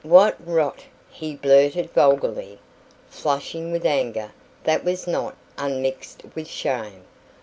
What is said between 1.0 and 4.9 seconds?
he blurted vulgarly, flushing with anger that